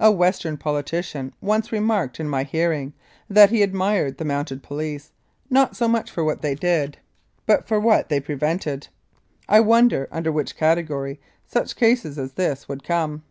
[0.00, 2.94] A Western politician once remarked in my hearing
[3.28, 5.12] that he admired the Mounted Police,
[5.50, 6.96] not so much for what they did,
[7.44, 8.88] but for what they prevented.
[9.50, 13.24] I wonder under which category such cases as this would come